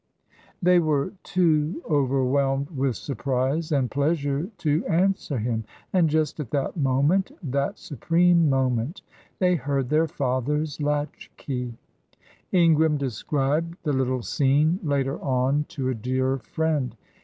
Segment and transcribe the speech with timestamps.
[0.63, 6.75] They were too overwhelmed with surprise and pleasure to answer him; and just at that
[6.75, 9.03] moment that supreme moment
[9.37, 11.75] they heard their father's latch key.
[12.51, 16.95] Ingram described the little scene later on to a dear friend.